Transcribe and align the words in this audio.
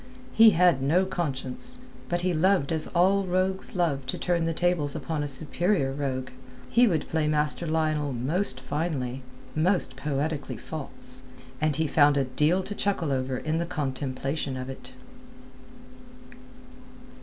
He 0.33 0.49
had 0.57 0.81
no 0.81 1.05
conscience, 1.05 1.77
but 2.09 2.21
he 2.21 2.33
loved 2.33 2.71
as 2.71 2.87
all 2.87 3.23
rogues 3.27 3.75
love 3.75 4.03
to 4.07 4.17
turn 4.17 4.47
the 4.47 4.51
tables 4.53 4.95
upon 4.95 5.21
a 5.21 5.27
superior 5.27 5.93
rogue. 5.93 6.29
He 6.71 6.87
would 6.87 7.07
play 7.07 7.27
Master 7.27 7.67
Lionel 7.67 8.11
most 8.11 8.59
finely, 8.59 9.21
most 9.55 9.95
poetically 9.95 10.57
false; 10.57 11.21
and 11.61 11.75
he 11.75 11.85
found 11.85 12.17
a 12.17 12.23
deal 12.23 12.63
to 12.63 12.73
chuckle 12.73 13.11
over 13.11 13.37
in 13.37 13.59
the 13.59 13.67
contemplation 13.67 14.57
of 14.57 14.71
it. 14.71 14.93